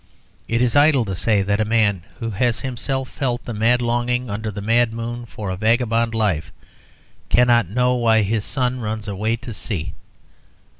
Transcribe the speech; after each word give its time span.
It 0.47 0.63
is 0.63 0.75
idle 0.75 1.05
to 1.05 1.15
say 1.15 1.43
that 1.43 1.61
a 1.61 1.63
man 1.63 2.01
who 2.19 2.31
has 2.31 2.61
himself 2.61 3.07
felt 3.07 3.45
the 3.45 3.53
mad 3.53 3.83
longing 3.83 4.31
under 4.31 4.49
the 4.49 4.59
mad 4.59 4.91
moon 4.91 5.27
for 5.27 5.51
a 5.51 5.55
vagabond 5.55 6.15
life 6.15 6.51
cannot 7.29 7.69
know 7.69 7.93
why 7.93 8.23
his 8.23 8.43
son 8.43 8.79
runs 8.79 9.07
away 9.07 9.35
to 9.35 9.53
sea. 9.53 9.93